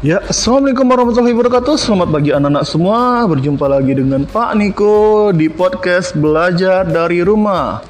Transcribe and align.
Ya, 0.00 0.16
Assalamualaikum 0.24 0.88
warahmatullahi 0.88 1.36
wabarakatuh. 1.36 1.76
Selamat 1.76 2.08
pagi 2.08 2.32
anak-anak 2.32 2.64
semua. 2.64 3.20
Berjumpa 3.28 3.68
lagi 3.68 3.92
dengan 3.92 4.24
Pak 4.24 4.56
Niko 4.56 5.28
di 5.28 5.52
podcast 5.52 6.16
Belajar 6.16 6.88
dari 6.88 7.20
Rumah. 7.20 7.84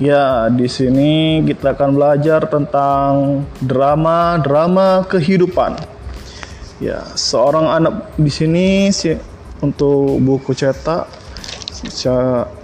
Ya, 0.00 0.48
di 0.48 0.64
sini 0.72 1.44
kita 1.44 1.76
akan 1.76 2.00
belajar 2.00 2.48
tentang 2.48 3.44
drama-drama 3.60 5.04
kehidupan. 5.04 5.76
Ya, 6.80 7.04
seorang 7.12 7.76
anak 7.76 8.16
di 8.16 8.32
sini 8.32 8.88
si, 8.88 9.12
untuk 9.60 10.24
buku 10.24 10.56
cetak 10.56 11.12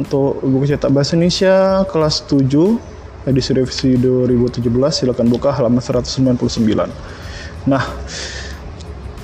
untuk 0.00 0.40
buku 0.40 0.64
cetak 0.72 0.88
bahasa 0.88 1.20
Indonesia 1.20 1.84
kelas 1.84 2.24
7 2.24 3.28
edisi 3.28 3.52
revisi 3.52 4.00
2017 4.00 4.64
silakan 4.88 5.28
buka 5.28 5.52
halaman 5.52 5.84
199. 5.84 6.88
Nah, 7.68 7.84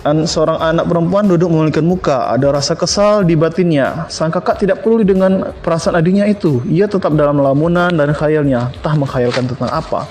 An 0.07 0.23
seorang 0.23 0.63
anak 0.63 0.87
perempuan 0.87 1.27
duduk 1.27 1.51
memulihkan 1.51 1.83
muka, 1.83 2.31
ada 2.31 2.55
rasa 2.55 2.79
kesal 2.79 3.27
di 3.27 3.35
batinnya. 3.35 4.07
Sang 4.07 4.31
kakak 4.31 4.63
tidak 4.63 4.87
peduli 4.87 5.03
dengan 5.03 5.51
perasaan 5.67 5.99
adiknya 5.99 6.31
itu. 6.31 6.63
Ia 6.71 6.87
tetap 6.87 7.11
dalam 7.19 7.43
lamunan 7.43 7.91
dan 7.91 8.15
khayalnya, 8.15 8.71
entah 8.71 8.95
menghayalkan 8.95 9.51
tentang 9.51 9.67
apa. 9.67 10.07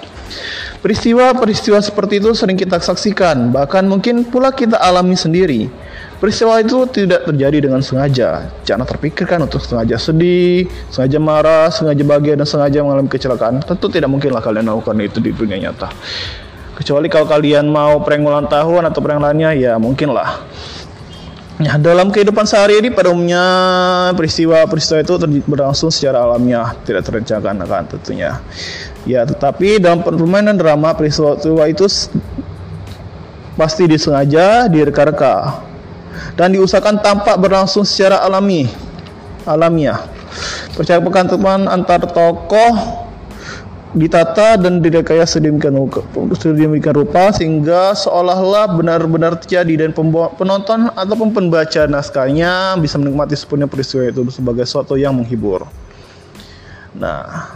Peristiwa-peristiwa 0.84 1.80
seperti 1.80 2.20
itu 2.20 2.36
sering 2.36 2.60
kita 2.60 2.76
saksikan, 2.76 3.56
bahkan 3.56 3.88
mungkin 3.88 4.28
pula 4.28 4.52
kita 4.52 4.76
alami 4.84 5.16
sendiri. 5.16 5.72
Peristiwa 6.20 6.60
itu 6.60 6.84
tidak 6.92 7.24
terjadi 7.32 7.72
dengan 7.72 7.80
sengaja. 7.80 8.52
Jangan 8.68 8.84
terpikirkan 8.84 9.48
untuk 9.48 9.64
sengaja 9.64 9.96
sedih, 9.96 10.68
sengaja 10.92 11.24
marah, 11.24 11.72
sengaja 11.72 12.04
bahagia, 12.04 12.36
dan 12.36 12.44
sengaja 12.44 12.84
mengalami 12.84 13.08
kecelakaan. 13.08 13.64
Tentu 13.64 13.88
tidak 13.88 14.12
mungkinlah 14.12 14.44
kalian 14.44 14.68
melakukan 14.68 15.00
itu 15.00 15.24
di 15.24 15.32
dunia 15.32 15.72
nyata. 15.72 15.88
Kecuali 16.76 17.08
kalau 17.08 17.24
kalian 17.24 17.72
mau 17.72 18.04
prank 18.04 18.20
ulang 18.20 18.52
tahun 18.52 18.92
atau 18.92 19.00
prank 19.00 19.24
lainnya, 19.24 19.56
ya 19.56 19.80
mungkin 19.80 20.12
lah. 20.12 20.44
Nah, 21.56 21.80
dalam 21.80 22.12
kehidupan 22.12 22.44
sehari-hari 22.44 22.92
pada 22.92 23.16
umumnya 23.16 23.40
peristiwa-peristiwa 24.12 25.00
itu 25.08 25.14
berlangsung 25.48 25.88
secara 25.88 26.28
alamiah, 26.28 26.76
tidak 26.84 27.08
terencanakan 27.08 27.88
tentunya. 27.88 28.44
Ya, 29.08 29.24
tetapi 29.24 29.80
dalam 29.80 30.04
permainan 30.04 30.60
drama 30.60 30.92
peristiwa 30.92 31.64
itu 31.72 31.88
pasti 33.56 33.88
disengaja, 33.88 34.68
direka-reka 34.68 35.64
dan 36.36 36.52
diusahakan 36.52 37.00
tampak 37.00 37.40
berlangsung 37.40 37.88
secara 37.88 38.20
alami, 38.20 38.68
alamiah. 39.48 40.12
Percakapan 40.76 41.24
teman 41.32 41.72
antar 41.72 42.04
tokoh 42.04 43.05
ditata 43.96 44.60
dan 44.60 44.84
direkayasa 44.84 45.40
sedemikian 45.40 45.80
rupa, 45.80 46.04
sedemikian 46.36 47.00
rupa 47.00 47.32
sehingga 47.32 47.96
seolah-olah 47.96 48.76
benar-benar 48.76 49.40
terjadi 49.40 49.88
dan 49.88 49.96
penonton 50.36 50.92
ataupun 50.92 51.32
pembaca 51.32 51.88
naskahnya 51.88 52.76
bisa 52.76 53.00
menikmati 53.00 53.40
sepenuhnya 53.40 53.72
peristiwa 53.72 54.04
itu 54.12 54.28
sebagai 54.28 54.68
sesuatu 54.68 55.00
yang 55.00 55.16
menghibur. 55.16 55.64
Nah, 56.92 57.56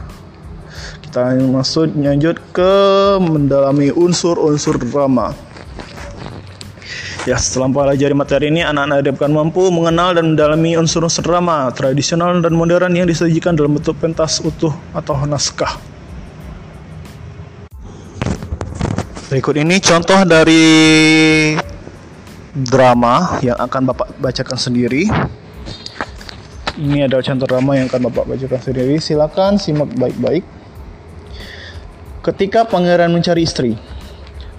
kita 1.04 1.36
masuk 1.44 1.92
lanjut 2.00 2.40
ke 2.56 2.74
mendalami 3.20 3.92
unsur-unsur 3.92 4.80
drama. 4.80 5.36
Ya, 7.28 7.36
setelah 7.36 7.68
mempelajari 7.68 8.16
materi 8.16 8.48
ini, 8.48 8.64
anak-anak 8.64 9.04
diharapkan 9.04 9.36
mampu 9.36 9.68
mengenal 9.68 10.16
dan 10.16 10.34
mendalami 10.34 10.80
unsur-unsur 10.80 11.20
drama 11.20 11.68
tradisional 11.76 12.40
dan 12.40 12.56
modern 12.56 12.96
yang 12.96 13.12
disajikan 13.12 13.60
dalam 13.60 13.76
bentuk 13.76 14.00
pentas 14.00 14.40
utuh 14.40 14.72
atau 14.96 15.20
naskah. 15.28 15.99
Berikut 19.30 19.62
ini 19.62 19.78
contoh 19.78 20.26
dari 20.26 20.66
drama 22.50 23.38
yang 23.46 23.62
akan 23.62 23.94
Bapak 23.94 24.18
bacakan 24.18 24.58
sendiri. 24.58 25.06
Ini 26.74 27.06
adalah 27.06 27.22
contoh 27.22 27.46
drama 27.46 27.78
yang 27.78 27.94
akan 27.94 28.10
Bapak 28.10 28.26
bacakan 28.26 28.58
sendiri. 28.58 28.98
Silakan 28.98 29.62
simak 29.62 29.94
baik-baik. 29.94 30.42
Ketika 32.26 32.66
pangeran 32.66 33.14
mencari 33.14 33.46
istri. 33.46 33.78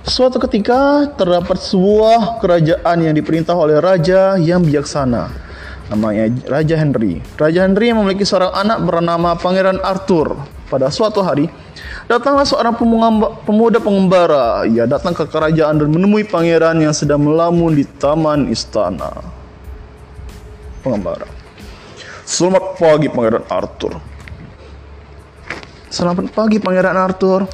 Suatu 0.06 0.38
ketika 0.38 1.02
terdapat 1.18 1.58
sebuah 1.58 2.38
kerajaan 2.38 2.96
yang 3.02 3.14
diperintah 3.18 3.58
oleh 3.58 3.82
raja 3.82 4.38
yang 4.38 4.62
bijaksana. 4.62 5.34
Namanya 5.90 6.30
Raja 6.46 6.78
Henry. 6.78 7.18
Raja 7.34 7.66
Henry 7.66 7.90
memiliki 7.90 8.22
seorang 8.22 8.54
anak 8.54 8.86
bernama 8.86 9.34
Pangeran 9.34 9.82
Arthur. 9.82 10.59
Pada 10.70 10.86
suatu 10.86 11.18
hari, 11.18 11.50
datanglah 12.06 12.46
seorang 12.46 12.78
pemuda 13.42 13.82
pengembara. 13.82 14.62
Ia 14.70 14.86
datang 14.86 15.10
ke 15.10 15.26
kerajaan 15.26 15.82
dan 15.82 15.90
menemui 15.90 16.22
pangeran 16.22 16.78
yang 16.78 16.94
sedang 16.94 17.26
melamun 17.26 17.74
di 17.74 17.82
taman 17.98 18.46
istana. 18.46 19.10
Pengembara. 20.86 21.26
Selamat 22.22 22.78
pagi 22.78 23.10
Pangeran 23.10 23.42
Arthur. 23.50 23.98
Selamat 25.90 26.30
pagi 26.30 26.62
Pangeran 26.62 26.94
Arthur. 26.94 27.50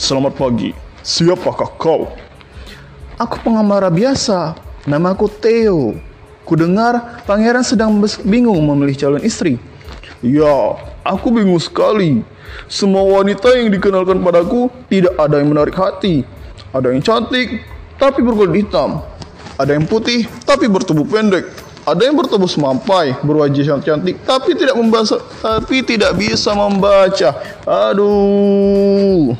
Selamat 0.00 0.32
pagi. 0.32 0.72
Siapakah 1.04 1.68
kau? 1.76 2.08
Aku 3.20 3.36
pengembara 3.44 3.92
biasa. 3.92 4.56
Namaku 4.88 5.28
Theo. 5.28 6.00
Kudengar 6.48 7.24
pangeran 7.28 7.64
sedang 7.64 7.92
bingung 8.24 8.60
memilih 8.64 8.96
calon 8.96 9.20
istri. 9.24 9.60
Ya, 10.24 10.76
aku 11.04 11.28
bingung 11.30 11.60
sekali. 11.60 12.24
Semua 12.66 13.04
wanita 13.20 13.52
yang 13.52 13.68
dikenalkan 13.68 14.24
padaku 14.24 14.72
tidak 14.88 15.14
ada 15.20 15.38
yang 15.38 15.52
menarik 15.52 15.76
hati. 15.76 16.24
Ada 16.72 16.90
yang 16.90 17.04
cantik 17.04 17.60
tapi 18.00 18.24
berkulit 18.24 18.64
hitam. 18.64 19.04
Ada 19.60 19.76
yang 19.76 19.86
putih 19.86 20.26
tapi 20.42 20.66
bertubuh 20.66 21.06
pendek. 21.06 21.46
Ada 21.84 22.08
yang 22.08 22.16
bertubuh 22.16 22.48
semampai, 22.48 23.12
berwajah 23.20 23.76
cantik 23.84 24.16
tapi 24.24 24.56
tidak 24.56 24.72
membaca, 24.72 25.20
tapi 25.44 25.84
tidak 25.84 26.16
bisa 26.16 26.56
membaca. 26.56 27.36
Aduh. 27.68 29.36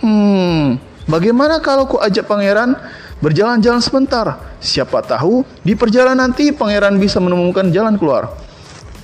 Hmm, 0.00 0.80
bagaimana 1.04 1.60
kalau 1.60 1.84
ku 1.84 2.00
ajak 2.00 2.24
pangeran 2.24 2.72
berjalan-jalan 3.20 3.84
sebentar? 3.84 4.40
Siapa 4.64 5.04
tahu 5.04 5.44
di 5.60 5.76
perjalanan 5.76 6.32
nanti 6.32 6.48
pangeran 6.48 6.96
bisa 6.96 7.20
menemukan 7.20 7.68
jalan 7.68 8.00
keluar. 8.00 8.32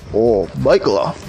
Oh, 0.09 0.49
baiklah. 0.57 1.26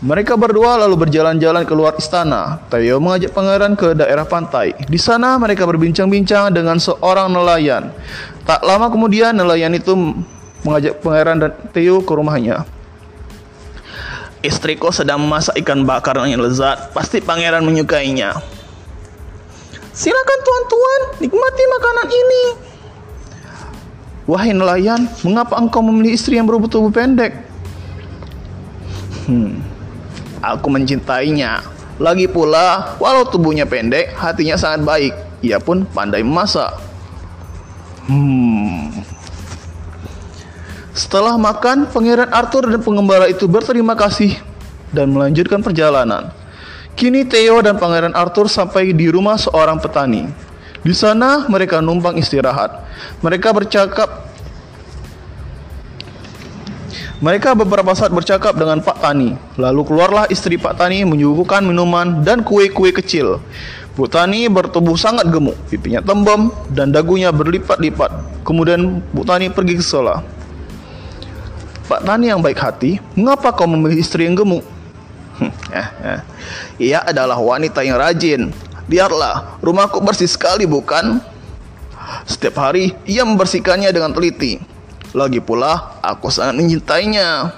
Mereka 0.00 0.32
berdua 0.32 0.80
lalu 0.80 0.96
berjalan-jalan 1.04 1.68
keluar 1.68 1.92
istana. 2.00 2.56
Theo 2.72 2.96
mengajak 3.04 3.36
pangeran 3.36 3.76
ke 3.76 3.92
daerah 3.92 4.24
pantai. 4.24 4.72
Di 4.88 4.96
sana 4.96 5.36
mereka 5.36 5.68
berbincang-bincang 5.68 6.56
dengan 6.56 6.80
seorang 6.80 7.28
nelayan. 7.28 7.92
Tak 8.48 8.64
lama 8.64 8.88
kemudian 8.88 9.36
nelayan 9.36 9.76
itu 9.76 9.92
mengajak 10.64 11.04
pangeran 11.04 11.44
dan 11.44 11.52
Theo 11.76 12.00
ke 12.00 12.12
rumahnya. 12.16 12.64
Istriku 14.40 14.88
sedang 14.88 15.20
memasak 15.20 15.60
ikan 15.60 15.84
bakar 15.84 16.16
yang 16.24 16.40
lezat. 16.40 16.96
Pasti 16.96 17.20
pangeran 17.20 17.60
menyukainya. 17.60 18.40
Silakan 19.92 20.40
tuan-tuan, 20.40 21.00
nikmati 21.20 21.64
makanan 21.68 22.08
ini. 22.08 22.44
Wahai 24.24 24.56
nelayan, 24.56 25.12
mengapa 25.28 25.60
engkau 25.60 25.84
memilih 25.84 26.16
istri 26.16 26.40
yang 26.40 26.48
bertubuh 26.48 26.72
tubuh 26.72 26.88
pendek? 26.88 27.36
Hmm, 29.28 29.60
aku 30.40 30.68
mencintainya. 30.72 31.62
Lagi 32.00 32.24
pula, 32.26 32.96
walau 32.96 33.28
tubuhnya 33.28 33.68
pendek, 33.68 34.16
hatinya 34.16 34.56
sangat 34.56 34.80
baik. 34.84 35.14
Ia 35.44 35.60
pun 35.60 35.84
pandai 35.84 36.24
memasak. 36.24 36.72
Hmm. 38.08 38.88
Setelah 40.96 41.36
makan, 41.36 41.88
Pangeran 41.88 42.32
Arthur 42.32 42.68
dan 42.68 42.80
pengembara 42.80 43.28
itu 43.28 43.44
berterima 43.46 43.92
kasih 43.96 44.36
dan 44.90 45.12
melanjutkan 45.12 45.60
perjalanan. 45.60 46.32
Kini 46.98 47.24
Theo 47.24 47.62
dan 47.62 47.78
Pangeran 47.78 48.12
Arthur 48.12 48.50
sampai 48.50 48.92
di 48.92 49.08
rumah 49.08 49.38
seorang 49.38 49.78
petani. 49.78 50.26
Di 50.80 50.96
sana 50.96 51.44
mereka 51.46 51.84
numpang 51.84 52.16
istirahat. 52.16 52.80
Mereka 53.20 53.52
bercakap 53.52 54.29
mereka 57.20 57.52
beberapa 57.52 57.92
saat 57.92 58.08
bercakap 58.16 58.56
dengan 58.56 58.80
Pak 58.80 59.04
Tani. 59.04 59.36
Lalu 59.60 59.80
keluarlah 59.84 60.24
istri 60.32 60.56
Pak 60.56 60.80
Tani 60.80 61.04
menyuguhkan 61.04 61.60
minuman 61.60 62.24
dan 62.24 62.40
kue-kue 62.40 62.96
kecil. 62.96 63.44
Bu 63.92 64.08
Tani 64.08 64.48
bertubuh 64.48 64.96
sangat 64.96 65.28
gemuk, 65.28 65.52
pipinya 65.68 66.00
tembem 66.00 66.48
dan 66.72 66.88
dagunya 66.88 67.28
berlipat-lipat. 67.28 68.40
Kemudian 68.40 69.04
Bu 69.12 69.20
Tani 69.28 69.52
pergi 69.52 69.76
ke 69.76 69.84
sekolah. 69.84 70.24
Pak 71.84 72.08
Tani 72.08 72.32
yang 72.32 72.40
baik 72.40 72.56
hati, 72.56 72.96
mengapa 73.12 73.52
kau 73.52 73.68
memilih 73.68 74.00
istri 74.00 74.24
yang 74.24 74.40
gemuk? 74.40 74.64
Hmm, 75.36 75.52
eh, 75.76 75.88
eh. 76.00 76.20
Ia 76.80 77.04
adalah 77.04 77.36
wanita 77.36 77.84
yang 77.84 78.00
rajin. 78.00 78.48
Lihatlah, 78.88 79.60
rumahku 79.60 80.00
bersih 80.00 80.30
sekali 80.30 80.64
bukan? 80.64 81.20
Setiap 82.24 82.56
hari 82.56 82.96
ia 83.04 83.28
membersihkannya 83.28 83.92
dengan 83.92 84.16
teliti. 84.16 84.79
Lagi 85.10 85.42
pula, 85.42 85.98
aku 86.00 86.30
sangat 86.30 86.62
mencintainya. 86.62 87.50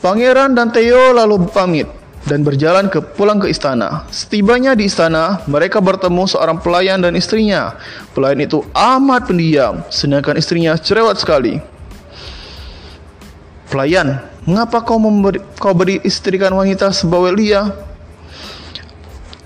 Pangeran 0.00 0.56
dan 0.56 0.72
Theo 0.72 1.12
lalu 1.12 1.44
pamit. 1.52 2.00
dan 2.28 2.44
berjalan 2.44 2.92
ke 2.92 3.00
pulang 3.00 3.40
ke 3.40 3.48
istana. 3.48 4.04
Setibanya 4.12 4.76
di 4.76 4.84
istana, 4.84 5.40
mereka 5.48 5.80
bertemu 5.80 6.28
seorang 6.28 6.60
pelayan 6.60 7.00
dan 7.00 7.16
istrinya. 7.16 7.74
Pelayan 8.12 8.44
itu 8.44 8.60
amat 8.76 9.30
pendiam, 9.30 9.80
sedangkan 9.88 10.36
istrinya 10.36 10.76
cerewet 10.76 11.16
sekali. 11.16 11.56
Pelayan, 13.70 14.20
mengapa 14.44 14.82
kau 14.82 14.98
memberi, 14.98 15.40
kau 15.56 15.72
beri 15.72 16.02
istrikan 16.02 16.52
wanita 16.52 16.90
sebawel 16.90 17.38
dia? 17.38 17.70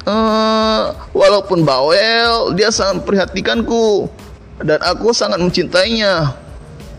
Uh, 0.04 0.92
walaupun 1.16 1.64
bawel, 1.64 2.52
dia 2.52 2.68
sangat 2.68 3.00
memperhatikanku 3.00 4.12
dan 4.60 4.76
aku 4.84 5.16
sangat 5.16 5.40
mencintainya. 5.40 6.36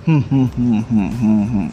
Hmm, 0.10 0.22
hmm, 0.26 0.82
hmm. 0.90 1.68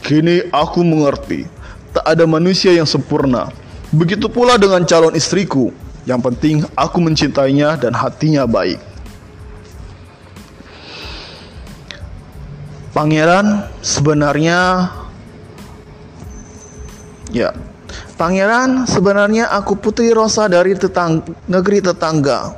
Kini 0.00 0.48
aku 0.52 0.80
mengerti, 0.80 1.44
tak 1.92 2.04
ada 2.08 2.24
manusia 2.24 2.72
yang 2.72 2.88
sempurna. 2.88 3.52
Begitu 3.92 4.28
pula 4.32 4.56
dengan 4.56 4.84
calon 4.84 5.12
istriku. 5.12 5.72
Yang 6.06 6.20
penting 6.30 6.56
aku 6.78 7.02
mencintainya 7.02 7.74
dan 7.76 7.90
hatinya 7.90 8.46
baik. 8.46 8.78
Pangeran 12.94 13.66
sebenarnya 13.84 14.88
ya. 17.34 17.52
Pangeran 18.16 18.88
sebenarnya 18.88 19.52
aku 19.52 19.76
putri 19.76 20.10
Rosa 20.12 20.48
dari 20.48 20.72
tetang 20.72 21.20
negeri 21.46 21.84
tetangga. 21.84 22.56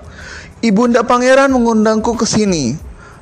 Ibunda 0.58 1.06
pangeran 1.06 1.50
mengundangku 1.54 2.18
ke 2.18 2.26
sini 2.26 2.74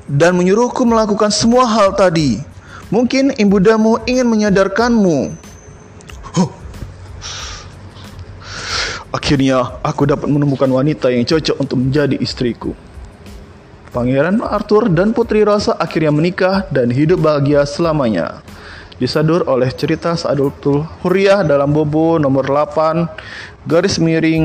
dan 0.09 0.37
menyuruhku 0.37 0.85
melakukan 0.85 1.29
semua 1.29 1.69
hal 1.69 1.93
tadi. 1.97 2.41
Mungkin 2.89 3.35
ibundamu 3.37 3.99
ingin 4.07 4.29
menyadarkanmu. 4.31 5.47
Akhirnya 9.17 9.81
aku 9.81 10.05
dapat 10.05 10.29
menemukan 10.29 10.69
wanita 10.69 11.09
yang 11.09 11.25
cocok 11.25 11.57
untuk 11.57 11.81
menjadi 11.81 12.21
istriku. 12.21 12.77
Pangeran 13.91 14.45
Arthur 14.45 14.93
dan 14.93 15.17
Putri 15.17 15.41
Rosa 15.41 15.73
akhirnya 15.73 16.13
menikah 16.13 16.69
dan 16.69 16.93
hidup 16.93 17.25
bahagia 17.25 17.65
selamanya. 17.65 18.45
Disadur 18.97 19.45
oleh 19.45 19.69
cerita 19.77 20.17
Sadultul 20.17 20.81
Huriyah 21.05 21.45
dalam 21.45 21.69
Bobo 21.69 22.17
nomor 22.17 22.49
8 22.49 23.69
garis 23.69 24.01
miring 24.01 24.45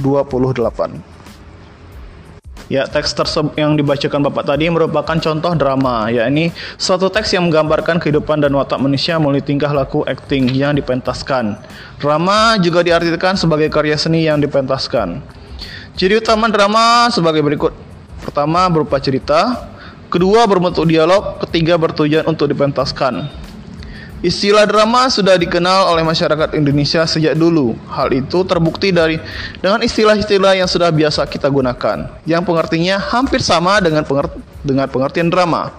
28. 0.00 1.12
Ya, 2.72 2.88
teks 2.88 3.12
tersebut 3.12 3.52
yang 3.60 3.76
dibacakan 3.76 4.32
Bapak 4.32 4.48
tadi 4.48 4.64
merupakan 4.72 5.12
contoh 5.12 5.52
drama, 5.52 6.08
yakni 6.08 6.56
suatu 6.80 7.12
teks 7.12 7.36
yang 7.36 7.52
menggambarkan 7.52 8.00
kehidupan 8.00 8.40
dan 8.40 8.56
watak 8.56 8.80
manusia 8.80 9.20
melalui 9.20 9.44
tingkah 9.44 9.68
laku 9.76 10.00
akting 10.08 10.48
yang 10.56 10.72
dipentaskan. 10.72 11.60
Drama 12.00 12.56
juga 12.64 12.80
diartikan 12.80 13.36
sebagai 13.36 13.68
karya 13.68 14.00
seni 14.00 14.24
yang 14.24 14.40
dipentaskan. 14.40 15.20
Ciri 16.00 16.16
utama 16.16 16.48
drama 16.48 17.12
sebagai 17.12 17.44
berikut. 17.44 17.76
Pertama, 18.24 18.64
berupa 18.72 18.96
cerita. 18.96 19.68
Kedua, 20.08 20.48
berbentuk 20.48 20.88
dialog. 20.88 21.44
Ketiga, 21.44 21.76
bertujuan 21.76 22.24
untuk 22.24 22.48
dipentaskan. 22.48 23.41
Istilah 24.22 24.70
drama 24.70 25.10
sudah 25.10 25.34
dikenal 25.34 25.90
oleh 25.90 26.06
masyarakat 26.06 26.54
Indonesia 26.54 27.02
sejak 27.02 27.34
dulu. 27.34 27.74
Hal 27.90 28.06
itu 28.14 28.46
terbukti 28.46 28.94
dari 28.94 29.18
dengan 29.58 29.82
istilah-istilah 29.82 30.62
yang 30.62 30.70
sudah 30.70 30.94
biasa 30.94 31.26
kita 31.26 31.50
gunakan, 31.50 32.06
yang 32.22 32.46
pengertiannya 32.46 33.02
hampir 33.02 33.42
sama 33.42 33.82
dengan 33.82 34.06
pengert 34.06 34.30
dengan 34.62 34.86
pengertian 34.86 35.26
drama. 35.26 35.74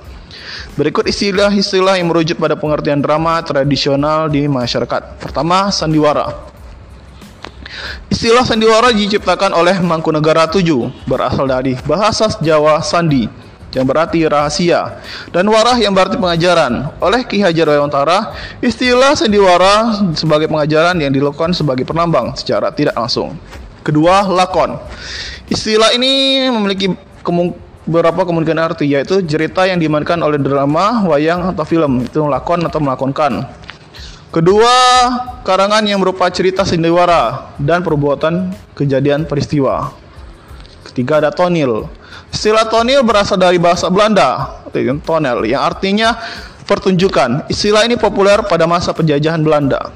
Berikut 0.75 1.07
istilah-istilah 1.07 1.95
yang 1.95 2.11
merujuk 2.11 2.35
pada 2.35 2.59
pengertian 2.59 2.99
drama 2.99 3.39
tradisional 3.47 4.27
di 4.27 4.43
masyarakat. 4.43 5.23
Pertama, 5.23 5.71
sandiwara. 5.71 6.35
Istilah 8.11 8.43
sandiwara 8.43 8.91
diciptakan 8.91 9.55
oleh 9.55 9.79
Mangkunegara 9.79 10.51
VII, 10.51 10.91
berasal 11.07 11.47
dari 11.47 11.79
bahasa 11.87 12.27
Jawa 12.43 12.83
sandi 12.83 13.42
yang 13.73 13.85
berarti 13.89 14.21
rahasia 14.29 15.01
dan 15.33 15.49
warah 15.49 15.75
yang 15.81 15.91
berarti 15.91 16.15
pengajaran. 16.15 16.93
Oleh 17.01 17.25
Ki 17.25 17.41
Hajar 17.41 17.73
Dewantara, 17.73 18.33
istilah 18.61 19.17
sandiwara 19.17 20.05
sebagai 20.13 20.45
pengajaran 20.45 20.97
yang 21.01 21.09
dilakukan 21.09 21.51
sebagai 21.57 21.83
penambang 21.83 22.37
secara 22.37 22.69
tidak 22.69 22.93
langsung. 22.93 23.33
Kedua, 23.83 24.23
lakon. 24.29 24.79
Istilah 25.51 25.91
ini 25.91 26.47
memiliki 26.47 26.93
beberapa 27.83 28.23
kemungkinan 28.23 28.71
arti 28.71 28.87
yaitu 28.87 29.19
cerita 29.27 29.67
yang 29.67 29.81
dimainkan 29.81 30.21
oleh 30.23 30.39
drama, 30.39 31.03
wayang 31.03 31.51
atau 31.51 31.67
film. 31.67 32.07
Itu 32.07 32.23
lakon 32.29 32.63
atau 32.63 32.79
melakonkan. 32.79 33.43
Kedua, 34.33 34.73
karangan 35.45 35.85
yang 35.85 36.01
berupa 36.01 36.25
cerita 36.31 36.65
sandiwara 36.65 37.53
dan 37.61 37.85
perbuatan 37.85 38.55
kejadian 38.73 39.29
peristiwa. 39.29 39.93
Ketiga 40.89 41.21
ada 41.21 41.29
tonil 41.29 41.85
Istilah 42.33 42.65
tonil 42.65 43.05
berasal 43.05 43.37
dari 43.37 43.61
bahasa 43.61 43.87
Belanda, 43.93 44.57
tonel, 45.05 45.45
yang 45.45 45.61
artinya 45.61 46.17
pertunjukan. 46.65 47.45
Istilah 47.45 47.85
ini 47.85 47.93
populer 47.93 48.41
pada 48.49 48.65
masa 48.65 48.89
penjajahan 48.89 49.37
Belanda. 49.45 49.93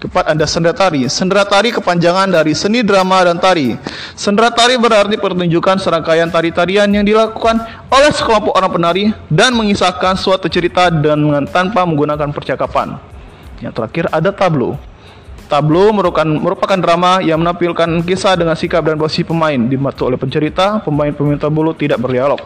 Keempat 0.00 0.32
ada 0.32 0.48
sendratari. 0.48 1.04
Sendratari 1.12 1.72
kepanjangan 1.76 2.32
dari 2.32 2.56
seni 2.56 2.80
drama 2.80 3.20
dan 3.20 3.36
tari. 3.36 3.76
Sendratari 4.16 4.80
berarti 4.80 5.20
pertunjukan 5.20 5.76
serangkaian 5.76 6.32
tari-tarian 6.32 6.88
yang 6.88 7.04
dilakukan 7.04 7.60
oleh 7.92 8.08
sekelompok 8.08 8.56
orang 8.56 8.72
penari 8.72 9.04
dan 9.28 9.52
mengisahkan 9.52 10.16
suatu 10.16 10.48
cerita 10.48 10.88
dengan 10.88 11.44
tanpa 11.44 11.84
menggunakan 11.84 12.32
percakapan. 12.32 12.96
Yang 13.60 13.72
terakhir 13.76 14.04
ada 14.08 14.32
tablo. 14.32 14.80
Tablo 15.50 15.90
merupakan, 15.90 16.22
merupakan 16.22 16.78
drama 16.78 17.18
yang 17.18 17.42
menampilkan 17.42 18.06
kisah 18.06 18.38
dengan 18.38 18.54
sikap 18.54 18.86
dan 18.86 18.94
posisi 18.94 19.26
pemain 19.26 19.58
dibantu 19.58 20.06
oleh 20.06 20.14
pencerita, 20.14 20.78
pemain-pemain 20.86 21.42
tablo 21.42 21.74
tidak 21.74 21.98
berdialog. 21.98 22.38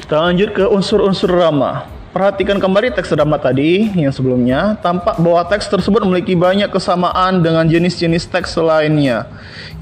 Kita 0.00 0.16
lanjut 0.16 0.56
ke 0.56 0.64
unsur-unsur 0.64 1.28
drama. 1.28 1.84
Perhatikan 2.08 2.56
kembali 2.56 2.96
teks 2.96 3.12
drama 3.12 3.36
tadi 3.36 3.92
yang 4.00 4.08
sebelumnya, 4.08 4.80
tampak 4.80 5.20
bahwa 5.20 5.44
teks 5.44 5.68
tersebut 5.68 6.08
memiliki 6.08 6.32
banyak 6.32 6.72
kesamaan 6.72 7.44
dengan 7.44 7.68
jenis-jenis 7.68 8.32
teks 8.32 8.56
lainnya 8.56 9.28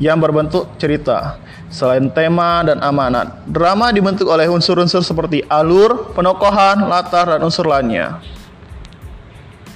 yang 0.03 0.19
berbentuk 0.19 0.67
cerita. 0.83 1.39
Selain 1.71 2.11
tema 2.11 2.67
dan 2.67 2.83
amanat, 2.83 3.47
drama 3.47 3.95
dibentuk 3.95 4.27
oleh 4.27 4.51
unsur-unsur 4.51 5.07
seperti 5.07 5.47
alur, 5.47 6.11
penokohan, 6.19 6.83
latar, 6.91 7.39
dan 7.39 7.47
unsur 7.47 7.71
lainnya. 7.71 8.19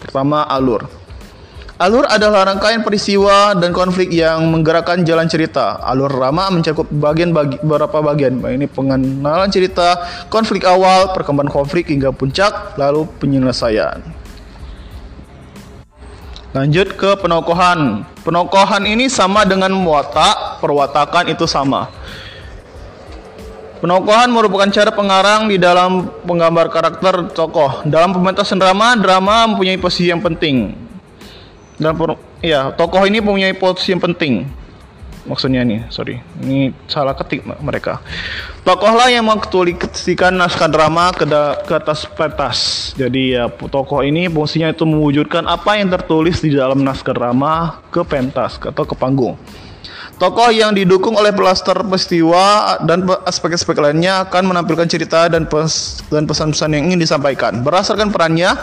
Pertama, 0.03 0.43
alur. 0.51 0.91
Alur 1.83 2.07
adalah 2.07 2.47
rangkaian 2.47 2.87
peristiwa 2.87 3.59
dan 3.59 3.75
konflik 3.75 4.15
yang 4.15 4.47
menggerakkan 4.55 5.03
jalan 5.03 5.27
cerita. 5.27 5.83
Alur 5.83 6.15
drama 6.15 6.47
mencakup 6.53 6.87
bagian 6.95 7.35
bagi, 7.35 7.59
beberapa 7.59 7.99
bagian. 7.99 8.39
Ini 8.39 8.71
pengenalan 8.71 9.51
cerita, 9.51 9.99
konflik 10.31 10.63
awal, 10.63 11.11
perkembangan 11.11 11.51
konflik 11.51 11.91
hingga 11.91 12.15
puncak, 12.15 12.79
lalu 12.79 13.11
penyelesaian. 13.19 13.99
Lanjut 16.53 16.95
ke 16.95 17.17
penokohan. 17.17 18.05
Penokohan 18.23 18.85
ini 18.87 19.11
sama 19.11 19.43
dengan 19.43 19.73
watak, 19.83 20.61
perwatakan 20.63 21.35
itu 21.35 21.49
sama. 21.49 21.89
Penokohan 23.83 24.31
merupakan 24.31 24.71
cara 24.71 24.95
pengarang 24.95 25.51
di 25.51 25.59
dalam 25.59 26.07
penggambar 26.23 26.71
karakter 26.71 27.35
tokoh. 27.35 27.83
Dalam 27.83 28.15
pementasan 28.15 28.55
drama, 28.55 28.95
drama 28.95 29.51
mempunyai 29.51 29.75
posisi 29.75 30.07
yang 30.07 30.23
penting. 30.23 30.71
Dalam 31.83 31.99
ya, 32.39 32.71
tokoh 32.71 33.03
ini 33.11 33.19
mempunyai 33.19 33.59
posisi 33.59 33.91
yang 33.91 33.99
penting. 33.99 34.47
Maksudnya 35.27 35.67
nih, 35.67 35.83
sorry, 35.91 36.23
ini 36.47 36.71
salah 36.87 37.11
ketik 37.19 37.43
mereka. 37.59 37.99
Tokohlah 38.63 39.11
yang 39.11 39.27
mengaktualisasikan 39.27 40.31
naskah 40.31 40.71
drama 40.71 41.11
ke, 41.11 41.27
ke 41.67 41.75
atas 41.75 42.07
pentas. 42.07 42.91
Jadi 42.95 43.35
ya, 43.35 43.51
tokoh 43.51 44.07
ini 44.07 44.31
fungsinya 44.31 44.71
itu 44.71 44.87
mewujudkan 44.87 45.43
apa 45.51 45.83
yang 45.83 45.91
tertulis 45.91 46.39
di 46.39 46.55
dalam 46.55 46.87
naskah 46.87 47.19
drama 47.19 47.83
ke 47.91 48.07
pentas 48.07 48.63
atau 48.63 48.87
ke 48.87 48.95
panggung. 48.95 49.35
Tokoh 50.23 50.55
yang 50.55 50.71
didukung 50.71 51.19
oleh 51.19 51.35
plaster 51.35 51.75
peristiwa 51.83 52.79
dan 52.87 53.03
aspek-aspek 53.27 53.75
lainnya 53.75 54.23
akan 54.23 54.55
menampilkan 54.55 54.87
cerita 54.87 55.27
dan 55.27 55.51
pes 55.51 55.99
dan 56.15 56.31
pesan-pesan 56.31 56.79
yang 56.79 56.95
ingin 56.95 57.03
disampaikan. 57.03 57.59
Berdasarkan 57.67 58.15
perannya, 58.15 58.55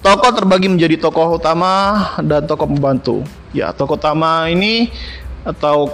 tokoh 0.00 0.32
terbagi 0.32 0.72
menjadi 0.72 0.96
tokoh 0.96 1.36
utama 1.36 2.00
dan 2.24 2.48
tokoh 2.48 2.64
pembantu. 2.64 3.20
Ya, 3.52 3.76
tokoh 3.76 4.00
utama 4.00 4.48
ini 4.48 4.88
atau 5.44 5.84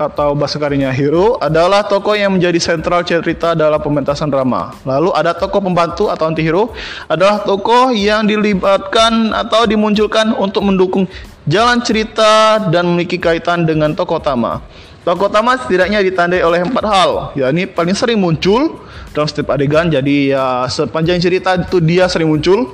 atau 0.00 0.32
bahasa 0.32 0.56
karinya 0.56 0.88
hero 0.88 1.36
adalah 1.40 1.84
tokoh 1.84 2.16
yang 2.16 2.36
menjadi 2.36 2.56
sentral 2.56 3.00
cerita 3.04 3.52
dalam 3.52 3.76
pementasan 3.80 4.28
drama. 4.28 4.76
Lalu 4.84 5.12
ada 5.12 5.36
tokoh 5.36 5.60
pembantu 5.60 6.12
atau 6.12 6.28
anti 6.28 6.40
hero 6.40 6.76
adalah 7.08 7.44
tokoh 7.44 7.96
yang 7.96 8.24
dilibatkan 8.24 9.32
atau 9.32 9.64
dimunculkan 9.64 10.36
untuk 10.36 10.64
mendukung 10.64 11.04
jalan 11.50 11.82
cerita 11.82 12.62
dan 12.70 12.86
memiliki 12.86 13.18
kaitan 13.18 13.66
dengan 13.66 13.92
tokoh 13.92 14.22
utama. 14.22 14.62
Tokoh 15.02 15.26
utama 15.26 15.58
setidaknya 15.58 15.98
ditandai 16.06 16.44
oleh 16.46 16.62
empat 16.62 16.84
hal, 16.86 17.10
ya 17.34 17.50
ini 17.50 17.66
paling 17.66 17.96
sering 17.96 18.20
muncul 18.20 18.78
dalam 19.10 19.26
setiap 19.26 19.58
adegan. 19.58 19.90
Jadi 19.90 20.30
ya 20.30 20.64
sepanjang 20.70 21.18
cerita 21.18 21.58
itu 21.58 21.82
dia 21.82 22.06
sering 22.06 22.30
muncul. 22.30 22.70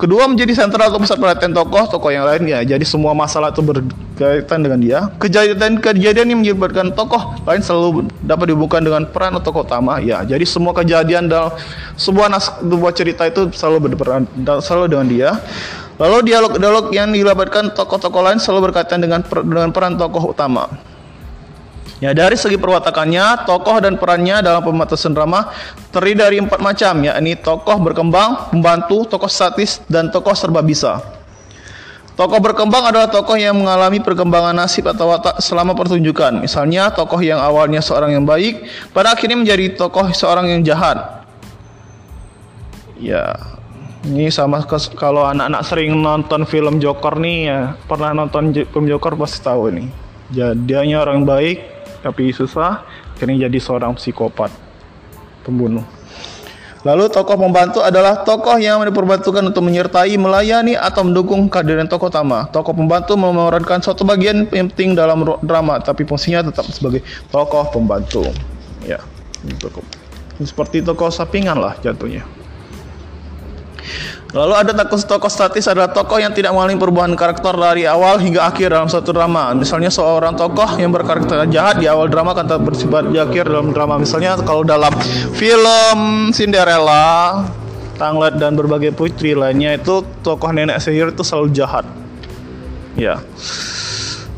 Kedua 0.00 0.24
menjadi 0.24 0.56
sentral 0.56 0.88
atau 0.88 0.96
pusat 0.96 1.20
perhatian 1.20 1.52
tokoh 1.52 1.84
tokoh 1.84 2.08
yang 2.08 2.24
lainnya. 2.24 2.64
Jadi 2.64 2.88
semua 2.88 3.12
masalah 3.12 3.52
itu 3.52 3.60
berkaitan 3.60 4.64
dengan 4.64 4.80
dia. 4.80 5.12
Kejadian-kejadian 5.20 6.24
yang 6.32 6.40
menyebabkan 6.40 6.88
tokoh 6.96 7.36
lain 7.44 7.60
selalu 7.60 8.08
dapat 8.24 8.48
dihubungkan 8.48 8.80
dengan 8.80 9.04
peran 9.04 9.36
tokoh 9.44 9.60
utama. 9.60 10.00
Ya, 10.00 10.24
jadi 10.24 10.40
semua 10.48 10.72
kejadian 10.72 11.28
dalam 11.28 11.52
sebuah 12.00 12.32
sebuah 12.32 12.92
cerita 12.96 13.28
itu 13.28 13.52
selalu 13.52 13.92
berperan 13.92 14.24
selalu 14.64 14.84
dengan 14.88 15.06
dia. 15.06 15.30
Lalu 16.00 16.32
dialog-dialog 16.32 16.88
yang 16.96 17.12
dilibatkan 17.12 17.76
tokoh-tokoh 17.76 18.24
lain 18.24 18.40
selalu 18.40 18.72
berkaitan 18.72 19.04
dengan 19.04 19.20
per, 19.20 19.44
dengan 19.44 19.68
peran 19.68 20.00
tokoh 20.00 20.32
utama. 20.32 20.64
Ya, 22.00 22.16
dari 22.16 22.32
segi 22.40 22.56
perwatakannya, 22.56 23.44
tokoh 23.44 23.76
dan 23.84 24.00
perannya 24.00 24.40
dalam 24.40 24.64
pembatasan 24.64 25.12
drama 25.12 25.52
terdiri 25.92 26.16
dari 26.16 26.36
empat 26.40 26.56
macam, 26.64 27.04
yakni 27.04 27.36
tokoh 27.36 27.76
berkembang, 27.76 28.48
pembantu, 28.48 29.04
tokoh 29.04 29.28
statis, 29.28 29.84
dan 29.84 30.08
tokoh 30.08 30.32
serba 30.32 30.64
bisa. 30.64 31.04
Tokoh 32.16 32.40
berkembang 32.40 32.88
adalah 32.88 33.12
tokoh 33.12 33.36
yang 33.36 33.52
mengalami 33.52 34.00
perkembangan 34.00 34.56
nasib 34.56 34.88
atau 34.88 35.12
watak 35.12 35.44
selama 35.44 35.76
pertunjukan. 35.76 36.40
Misalnya, 36.40 36.88
tokoh 36.88 37.20
yang 37.20 37.36
awalnya 37.36 37.84
seorang 37.84 38.16
yang 38.16 38.24
baik, 38.24 38.64
pada 38.96 39.12
akhirnya 39.12 39.36
menjadi 39.36 39.76
tokoh 39.76 40.08
seorang 40.16 40.48
yang 40.48 40.64
jahat. 40.64 41.28
Ya, 42.96 43.36
ini 44.06 44.32
sama 44.32 44.64
kalau 44.96 45.28
anak-anak 45.28 45.62
sering 45.66 45.92
nonton 46.00 46.48
film 46.48 46.80
Joker 46.80 47.20
nih 47.20 47.38
ya, 47.48 47.60
pernah 47.84 48.16
nonton 48.16 48.52
film 48.52 48.86
Joker 48.88 49.16
pasti 49.16 49.44
tahu 49.44 49.72
nih. 49.76 49.88
Jadinya 50.30 51.04
orang 51.04 51.26
baik, 51.26 51.58
tapi 52.00 52.32
susah 52.32 52.86
akhirnya 53.16 53.50
jadi 53.50 53.58
seorang 53.60 53.92
psikopat 54.00 54.48
pembunuh 55.44 55.84
Lalu 56.80 57.12
tokoh 57.12 57.36
pembantu 57.36 57.84
adalah 57.84 58.24
tokoh 58.24 58.56
yang 58.56 58.80
diperbantukan 58.88 59.44
untuk 59.52 59.60
menyertai, 59.68 60.16
melayani, 60.16 60.80
atau 60.80 61.04
mendukung 61.04 61.44
kehadiran 61.52 61.84
tokoh 61.84 62.08
utama. 62.08 62.48
Tokoh 62.48 62.72
pembantu 62.72 63.20
memerankan 63.20 63.84
suatu 63.84 64.00
bagian 64.00 64.48
penting 64.48 64.96
dalam 64.96 65.28
drama, 65.44 65.76
tapi 65.76 66.08
fungsinya 66.08 66.48
tetap 66.48 66.64
sebagai 66.72 67.04
tokoh 67.28 67.68
pembantu. 67.68 68.24
Ya, 68.80 68.96
seperti 70.40 70.80
tokoh 70.80 71.12
sampingan 71.12 71.60
lah 71.60 71.76
jatuhnya. 71.84 72.24
Lalu 74.30 74.54
ada 74.54 74.72
tokoh 74.86 75.26
statis 75.26 75.66
adalah 75.66 75.90
tokoh 75.90 76.22
yang 76.22 76.30
tidak 76.30 76.54
mengalami 76.54 76.78
perubahan 76.78 77.12
karakter 77.18 77.50
dari 77.58 77.82
awal 77.82 78.22
hingga 78.22 78.46
akhir 78.46 78.70
dalam 78.70 78.86
suatu 78.86 79.10
drama. 79.10 79.50
Misalnya 79.58 79.90
seorang 79.90 80.38
tokoh 80.38 80.78
yang 80.78 80.94
berkarakter 80.94 81.50
jahat 81.50 81.82
di 81.82 81.90
awal 81.90 82.06
drama 82.06 82.30
akan 82.30 82.46
tetap 82.46 82.62
bersifat 82.62 83.10
akhir 83.10 83.50
dalam 83.50 83.74
drama. 83.74 83.98
Misalnya 83.98 84.38
kalau 84.46 84.62
dalam 84.62 84.94
film 85.34 86.30
Cinderella, 86.30 87.42
Tanglet 88.00 88.40
dan 88.40 88.56
berbagai 88.56 88.96
putri 88.96 89.36
lainnya 89.36 89.76
itu 89.76 90.00
tokoh 90.24 90.48
nenek 90.56 90.80
sihir 90.80 91.12
itu 91.12 91.20
selalu 91.20 91.52
jahat. 91.52 91.84
Ya. 92.96 93.20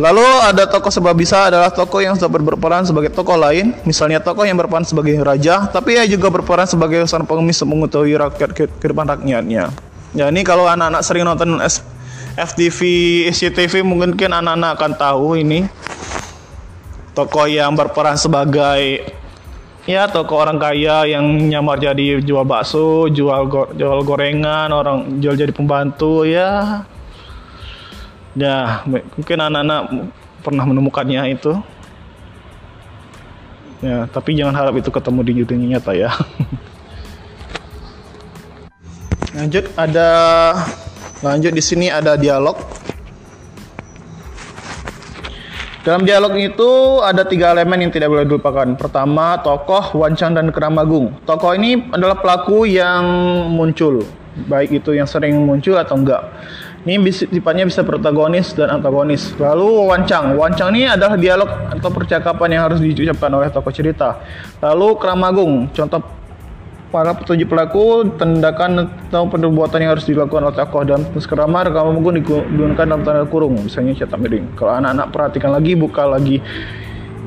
Lalu 0.00 0.24
ada 0.24 0.64
tokoh 0.64 0.88
sebab 0.88 1.12
bisa 1.12 1.52
adalah 1.52 1.68
tokoh 1.68 2.00
yang 2.00 2.16
dapat 2.16 2.40
berperan 2.40 2.80
sebagai 2.80 3.12
tokoh 3.12 3.36
lain, 3.36 3.76
misalnya 3.84 4.24
tokoh 4.24 4.48
yang 4.48 4.56
berperan 4.56 4.88
sebagai 4.88 5.20
raja, 5.20 5.68
tapi 5.68 6.00
ia 6.00 6.08
juga 6.08 6.32
berperan 6.32 6.64
sebagai 6.64 7.04
seorang 7.04 7.28
pengemis 7.28 7.60
mengetahui 7.60 8.16
rakyat 8.16 8.50
kehidupan 8.80 9.04
rakyatnya. 9.04 9.68
Ya 10.16 10.24
ini 10.32 10.40
kalau 10.48 10.64
anak-anak 10.64 11.04
sering 11.04 11.28
nonton 11.28 11.60
FTV, 12.40 12.80
SCTV 13.28 13.84
mungkin 13.84 14.32
anak-anak 14.32 14.80
akan 14.80 14.92
tahu 14.96 15.36
ini. 15.36 15.68
Tokoh 17.12 17.44
yang 17.44 17.76
berperan 17.76 18.16
sebagai 18.16 19.04
ya 19.84 20.08
tokoh 20.08 20.40
orang 20.40 20.56
kaya 20.56 21.04
yang 21.04 21.24
nyamar 21.52 21.76
jadi 21.76 22.24
jual 22.24 22.48
bakso, 22.48 23.12
jual 23.12 23.44
go, 23.44 23.68
jual 23.76 24.00
gorengan, 24.00 24.72
orang 24.72 25.20
jual 25.20 25.36
jadi 25.36 25.52
pembantu 25.52 26.24
ya 26.24 26.80
Ya, 28.32 28.80
mungkin 28.88 29.38
anak-anak 29.40 29.82
pernah 30.40 30.64
menemukannya 30.64 31.36
itu. 31.36 31.52
Ya, 33.82 34.06
tapi 34.08 34.38
jangan 34.38 34.54
harap 34.54 34.78
itu 34.78 34.88
ketemu 34.94 35.20
di 35.26 35.32
dunia 35.42 35.68
nyata 35.76 35.92
ya. 35.92 36.14
lanjut 39.32 39.64
ada 39.80 40.08
lanjut 41.24 41.52
di 41.56 41.62
sini 41.64 41.90
ada 41.90 42.14
dialog. 42.14 42.54
Dalam 45.82 46.06
dialog 46.06 46.38
itu 46.38 47.02
ada 47.02 47.26
tiga 47.26 47.50
elemen 47.50 47.82
yang 47.82 47.90
tidak 47.90 48.06
boleh 48.06 48.22
dilupakan. 48.22 48.70
Pertama, 48.78 49.42
tokoh, 49.42 49.98
wancang, 49.98 50.30
dan 50.30 50.54
keramagung. 50.54 51.10
Tokoh 51.26 51.58
ini 51.58 51.90
adalah 51.90 52.22
pelaku 52.22 52.70
yang 52.70 53.02
muncul, 53.50 54.06
baik 54.46 54.78
itu 54.78 54.94
yang 54.94 55.10
sering 55.10 55.42
muncul 55.42 55.74
atau 55.74 55.98
enggak. 55.98 56.22
Ini 56.82 56.98
sifatnya 57.14 57.62
bisa 57.62 57.86
protagonis 57.86 58.58
dan 58.58 58.74
antagonis. 58.74 59.30
Lalu 59.38 59.86
wancang. 59.86 60.34
Wancang 60.34 60.74
ini 60.74 60.90
adalah 60.90 61.14
dialog 61.14 61.46
atau 61.70 61.90
percakapan 61.94 62.58
yang 62.58 62.62
harus 62.66 62.82
diucapkan 62.82 63.30
oleh 63.30 63.54
tokoh 63.54 63.70
cerita. 63.70 64.18
Lalu 64.58 64.98
keramagung. 64.98 65.70
Contoh 65.70 66.02
para 66.90 67.14
petunjuk 67.14 67.46
pelaku, 67.46 68.10
tindakan 68.18 68.90
atau 69.08 69.30
perbuatan 69.30 69.78
yang 69.78 69.94
harus 69.94 70.10
dilakukan 70.10 70.50
oleh 70.50 70.58
tokoh 70.58 70.82
dan 70.82 71.06
kerama 71.14 71.62
keramagung 71.70 72.18
digunakan 72.18 72.84
dalam 72.90 73.06
tanda 73.06 73.30
kurung. 73.30 73.62
Misalnya 73.62 74.02
cetak 74.02 74.18
miring. 74.18 74.58
Kalau 74.58 74.74
anak-anak 74.74 75.06
perhatikan 75.14 75.54
lagi, 75.54 75.78
buka 75.78 76.02
lagi 76.02 76.42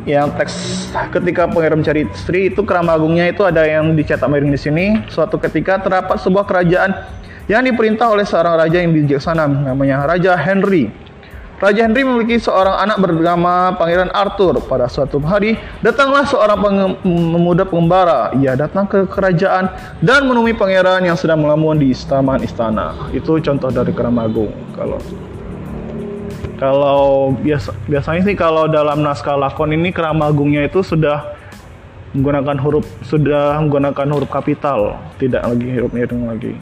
yang 0.06 0.36
teks 0.38 0.86
ketika 1.16 1.50
pengirim 1.50 1.82
cari 1.82 2.06
istri 2.06 2.54
itu 2.54 2.62
keramagungnya 2.62 3.26
itu 3.26 3.42
ada 3.42 3.66
yang 3.66 3.96
dicetak 3.96 4.28
miring 4.28 4.52
di 4.52 4.60
sini. 4.60 4.86
Suatu 5.08 5.40
ketika 5.40 5.80
terdapat 5.80 6.20
sebuah 6.20 6.44
kerajaan 6.44 6.92
yang 7.46 7.62
diperintah 7.66 8.10
oleh 8.10 8.26
seorang 8.26 8.58
raja 8.58 8.78
yang 8.82 8.94
bijaksana 8.94 9.46
namanya 9.46 10.06
Raja 10.06 10.34
Henry. 10.34 10.90
Raja 11.56 11.88
Henry 11.88 12.04
memiliki 12.04 12.36
seorang 12.36 12.84
anak 12.84 13.00
bernama 13.00 13.72
Pangeran 13.80 14.12
Arthur. 14.12 14.60
Pada 14.60 14.92
suatu 14.92 15.24
hari, 15.24 15.56
datanglah 15.80 16.28
seorang 16.28 16.60
pemuda 17.00 17.64
pengembara. 17.64 18.36
Ia 18.36 18.60
datang 18.60 18.84
ke 18.84 19.08
kerajaan 19.08 19.72
dan 20.04 20.28
menemui 20.28 20.52
pangeran 20.52 21.08
yang 21.08 21.16
sedang 21.16 21.40
melamun 21.40 21.80
di 21.80 21.96
taman 21.96 22.44
istana. 22.44 22.92
Itu 23.16 23.40
contoh 23.40 23.72
dari 23.72 23.96
Keramagung. 23.96 24.52
Kalau 24.76 25.00
kalau 26.56 27.36
biasa 27.36 27.76
biasanya 27.88 28.22
sih 28.24 28.36
kalau 28.36 28.72
dalam 28.72 29.04
naskah 29.04 29.36
lakon 29.36 29.76
ini 29.76 29.92
Keramagungnya 29.92 30.68
itu 30.68 30.80
sudah 30.84 31.35
menggunakan 32.16 32.58
huruf 32.64 32.88
sudah 33.04 33.60
menggunakan 33.60 34.08
huruf 34.08 34.32
kapital, 34.32 34.96
tidak 35.20 35.44
lagi 35.44 35.68
huruf 35.76 35.92
miring 35.92 36.32
lagi. 36.32 36.56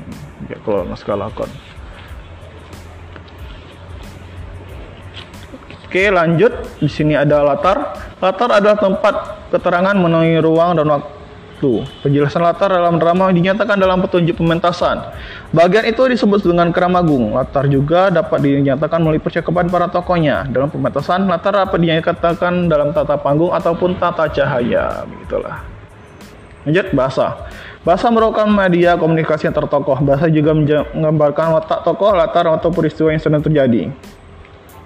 Ya 0.50 0.57
kalau 0.65 0.83
naskah 0.83 1.15
lakon 1.15 1.48
Oke 5.93 6.10
lanjut. 6.10 6.50
Di 6.81 6.89
sini 6.89 7.13
ada 7.13 7.45
latar. 7.45 7.93
Latar 8.17 8.50
adalah 8.50 8.81
tempat 8.81 9.45
keterangan 9.53 9.93
mengenai 9.93 10.41
ruang 10.41 10.74
dan 10.74 10.89
waktu 10.89 11.22
penjelasan 12.03 12.43
latar 12.43 12.74
dalam 12.74 13.00
drama 13.00 13.31
dinyatakan 13.31 13.79
dalam 13.79 14.03
petunjuk 14.03 14.39
pementasan. 14.39 15.00
Bagian 15.55 15.88
itu 15.88 16.01
disebut 16.10 16.43
dengan 16.43 16.74
keramagung 16.74 17.36
latar 17.38 17.69
juga 17.72 18.12
dapat 18.12 18.43
dinyatakan 18.43 19.00
melalui 19.00 19.24
percakapan 19.24 19.72
para 19.72 19.88
tokohnya. 19.88 20.43
Dalam 20.50 20.67
pementasan 20.67 21.25
latar 21.29 21.55
dapat 21.55 21.79
dinyatakan 21.79 22.67
dalam 22.67 22.91
tata 22.91 23.15
panggung 23.15 23.53
ataupun 23.55 23.95
tata 23.95 24.27
cahaya. 24.27 25.07
Begitulah. 25.07 25.63
Lanjut 26.63 26.88
bahasa. 26.95 27.48
Bahasa 27.83 28.07
merupakan 28.07 28.48
media 28.48 28.95
komunikasi 28.95 29.51
yang 29.51 29.55
tertokoh. 29.55 30.00
Bahasa 30.00 30.31
juga 30.31 30.55
menggambarkan 30.55 31.60
watak 31.60 31.83
tokoh, 31.83 32.15
latar 32.15 32.48
atau 32.48 32.72
peristiwa 32.72 33.12
yang 33.12 33.19
sedang 33.19 33.43
terjadi. 33.43 33.91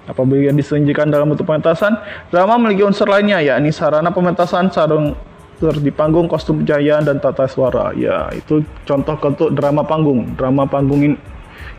Apabila 0.08 0.50
disajikan 0.50 1.06
dalam 1.06 1.30
bentuk 1.30 1.44
pementasan, 1.44 1.94
drama 2.32 2.56
memiliki 2.56 2.82
unsur 2.82 3.06
lainnya, 3.06 3.38
yakni 3.44 3.70
sarana 3.70 4.08
pementasan, 4.10 4.72
sarung 4.72 5.14
di 5.58 5.90
panggung, 5.90 6.30
kostum 6.30 6.62
pencahayaan, 6.62 7.06
dan 7.10 7.16
tata 7.18 7.50
suara. 7.50 7.90
Ya, 7.98 8.30
itu 8.30 8.62
contoh 8.86 9.18
untuk 9.18 9.50
drama 9.52 9.82
panggung. 9.82 10.38
Drama 10.38 10.64
panggung 10.70 11.00
ini, 11.02 11.16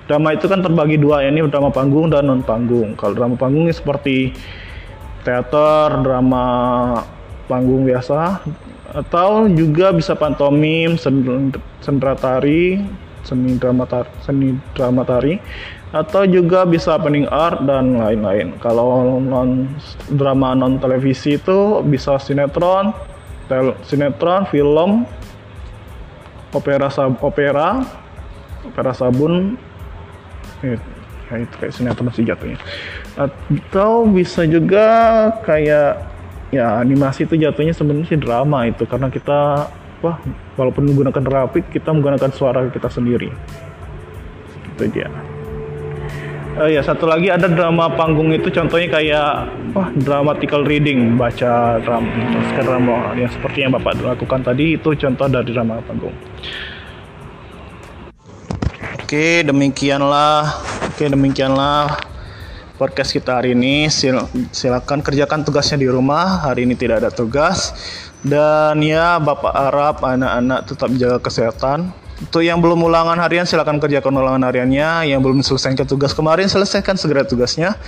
drama 0.06 0.36
itu 0.36 0.46
kan 0.52 0.60
terbagi 0.60 1.00
dua, 1.00 1.24
ya, 1.24 1.32
ini 1.32 1.44
drama 1.48 1.72
panggung 1.72 2.12
dan 2.12 2.28
non 2.28 2.44
panggung. 2.44 2.94
Kalau 3.00 3.16
drama 3.16 3.40
panggung 3.40 3.72
ini 3.72 3.74
seperti 3.74 4.36
teater, 5.24 6.04
drama 6.04 6.46
panggung 7.48 7.88
biasa, 7.88 8.44
atau 8.94 9.48
juga 9.48 9.96
bisa 9.96 10.14
pantomim, 10.18 11.00
sendra 11.80 12.14
tari, 12.20 12.84
seni 13.24 13.56
drama 13.60 13.86
tari, 13.88 14.10
seni 14.24 14.48
drama 14.76 15.04
tari 15.08 15.40
atau 15.90 16.22
juga 16.30 16.70
bisa 16.70 17.02
pening 17.02 17.26
art 17.34 17.66
dan 17.66 17.98
lain-lain. 17.98 18.54
Kalau 18.62 19.18
non 19.18 19.74
drama 20.14 20.54
non 20.54 20.78
televisi 20.78 21.42
itu 21.42 21.82
bisa 21.82 22.22
sinetron, 22.22 22.94
tel, 23.50 23.74
sinetron, 23.84 24.46
film, 24.54 25.04
opera 26.54 26.88
sab, 26.94 27.18
opera, 27.20 27.82
opera 28.64 28.92
sabun, 28.94 29.58
eh, 30.62 30.78
itu 31.34 31.56
kayak 31.58 31.74
sinetron 31.74 32.14
sih 32.14 32.24
jatuhnya. 32.24 32.62
Atau 33.18 34.06
bisa 34.10 34.46
juga 34.46 34.86
kayak 35.44 36.06
ya 36.54 36.82
animasi 36.82 37.26
itu 37.26 37.38
jatuhnya 37.38 37.74
sebenarnya 37.74 38.18
drama 38.18 38.66
itu 38.66 38.86
karena 38.90 39.10
kita 39.14 39.70
wah 40.02 40.18
walaupun 40.58 40.90
menggunakan 40.90 41.22
grafik 41.22 41.70
kita 41.70 41.90
menggunakan 41.94 42.30
suara 42.30 42.70
kita 42.70 42.90
sendiri. 42.90 43.34
Itu 44.78 44.86
dia 44.94 45.10
Oh 46.58 46.66
ya 46.66 46.82
satu 46.82 47.06
lagi 47.06 47.30
ada 47.30 47.46
drama 47.46 47.94
panggung 47.94 48.34
itu 48.34 48.50
contohnya 48.50 48.90
kayak 48.90 49.54
wah 49.78 49.94
dramatical 49.94 50.66
reading 50.66 51.14
baca 51.14 51.78
drama 51.78 52.10
drama 52.58 53.14
yang 53.14 53.30
seperti 53.30 53.62
yang 53.62 53.72
bapak 53.78 54.02
lakukan 54.02 54.42
tadi 54.42 54.74
itu 54.74 54.98
contoh 54.98 55.30
dari 55.30 55.46
drama 55.54 55.78
panggung. 55.86 56.16
Oke 58.98 59.46
demikianlah 59.46 60.58
oke 60.90 61.06
demikianlah 61.06 61.96
podcast 62.82 63.14
kita 63.14 63.38
hari 63.38 63.54
ini. 63.54 63.86
Sil 63.94 64.18
silakan 64.50 65.06
kerjakan 65.06 65.46
tugasnya 65.46 65.86
di 65.86 65.88
rumah 65.92 66.50
hari 66.50 66.66
ini 66.66 66.74
tidak 66.74 67.06
ada 67.06 67.12
tugas. 67.14 67.76
Dan 68.20 68.84
ya 68.84 69.22
bapak 69.22 69.54
Arab 69.54 70.04
anak-anak 70.04 70.60
tetap 70.68 70.90
jaga 70.98 71.20
kesehatan 71.24 71.94
untuk 72.20 72.44
yang 72.44 72.60
belum 72.60 72.84
ulangan 72.84 73.16
harian 73.16 73.48
silakan 73.48 73.80
kerjakan 73.80 74.12
ulangan 74.12 74.44
hariannya. 74.52 75.08
Yang 75.08 75.20
belum 75.24 75.40
selesaikan 75.40 75.88
tugas 75.88 76.12
kemarin 76.12 76.52
selesaikan 76.52 77.00
segera 77.00 77.24
tugasnya. 77.24 77.80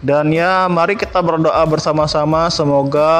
Dan 0.00 0.32
ya 0.32 0.64
mari 0.72 0.96
kita 0.96 1.20
berdoa 1.20 1.60
bersama-sama 1.68 2.48
semoga 2.48 3.12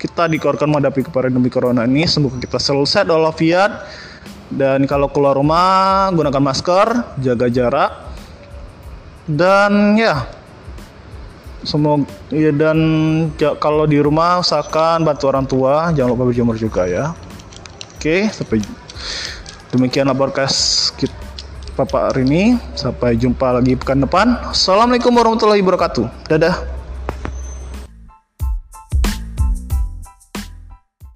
kita 0.00 0.32
dikeluarkan 0.32 0.64
menghadapi 0.64 1.04
pandemi 1.12 1.52
corona 1.52 1.84
ini. 1.84 2.08
Semoga 2.08 2.40
kita 2.40 2.56
selesai 2.56 3.04
walafiat. 3.04 3.84
Dan 4.48 4.88
kalau 4.88 5.12
keluar 5.12 5.36
rumah 5.36 6.08
gunakan 6.12 6.40
masker, 6.40 6.88
jaga 7.20 7.46
jarak. 7.52 7.92
Dan 9.28 10.00
ya 10.00 10.24
semoga 11.62 12.10
ya 12.32 12.50
dan 12.50 12.78
ya, 13.38 13.54
kalau 13.54 13.86
di 13.86 14.00
rumah 14.02 14.42
usahakan 14.42 15.04
bantu 15.04 15.24
orang 15.28 15.46
tua, 15.46 15.92
jangan 15.94 16.16
lupa 16.16 16.24
berjemur 16.26 16.56
juga 16.56 16.88
ya. 16.88 17.12
Oke, 17.96 18.26
sampai 18.34 18.58
Demikianlah 19.72 20.12
podcast 20.12 20.92
kita 21.00 21.16
Bapak 21.72 22.12
hari 22.12 22.28
ini. 22.28 22.42
Sampai 22.76 23.16
jumpa 23.16 23.56
lagi 23.56 23.72
pekan 23.72 24.04
depan. 24.04 24.36
Assalamualaikum 24.52 25.08
warahmatullahi 25.16 25.64
wabarakatuh. 25.64 26.28
Dadah. 26.28 26.81